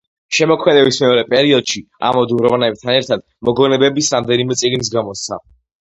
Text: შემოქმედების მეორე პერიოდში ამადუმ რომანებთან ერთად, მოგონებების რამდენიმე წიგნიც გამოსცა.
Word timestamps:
შემოქმედების 0.35 0.97
მეორე 1.03 1.25
პერიოდში 1.33 1.83
ამადუმ 2.11 2.43
რომანებთან 2.47 2.95
ერთად, 2.97 3.27
მოგონებების 3.51 4.13
რამდენიმე 4.19 4.63
წიგნიც 4.67 4.95
გამოსცა. 5.01 5.45